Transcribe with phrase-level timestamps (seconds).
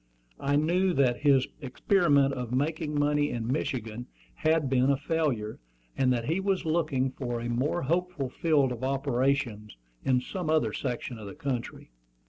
[0.39, 5.59] I knew that his experiment of making money in Michigan had been a failure,
[5.95, 10.73] and that he was looking for a more hopeful field of operations in some other
[10.73, 11.91] section of the country.